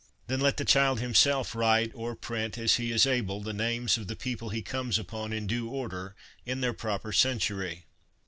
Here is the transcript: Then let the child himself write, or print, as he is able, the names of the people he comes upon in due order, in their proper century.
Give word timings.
Then 0.25 0.39
let 0.39 0.57
the 0.57 0.65
child 0.65 0.99
himself 0.99 1.53
write, 1.53 1.91
or 1.93 2.15
print, 2.15 2.57
as 2.57 2.77
he 2.77 2.91
is 2.91 3.05
able, 3.05 3.39
the 3.39 3.53
names 3.53 3.97
of 3.99 4.07
the 4.07 4.15
people 4.15 4.49
he 4.49 4.63
comes 4.63 4.97
upon 4.97 5.31
in 5.31 5.45
due 5.45 5.69
order, 5.69 6.15
in 6.43 6.59
their 6.61 6.73
proper 6.73 7.13
century. 7.13 7.85